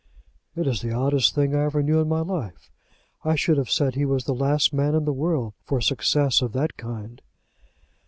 [0.55, 2.71] "It is the oddest thing I ever knew in my life.
[3.23, 6.53] I should have said he was the last man in the world for success of
[6.53, 7.21] that kind."